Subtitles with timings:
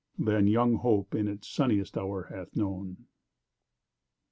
[0.17, 3.05] Than young Hope in his sunniest hour hath known.